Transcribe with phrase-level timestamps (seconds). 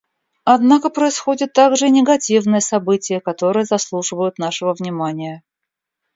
[0.45, 5.43] Однако происходят также и негативные события, которые заслуживают нашего внимания.